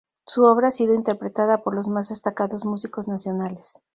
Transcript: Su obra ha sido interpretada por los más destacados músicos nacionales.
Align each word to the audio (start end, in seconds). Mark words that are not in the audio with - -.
Su 0.25 0.45
obra 0.45 0.69
ha 0.69 0.71
sido 0.71 0.95
interpretada 0.95 1.61
por 1.61 1.75
los 1.75 1.87
más 1.87 2.09
destacados 2.09 2.65
músicos 2.65 3.07
nacionales. 3.07 3.77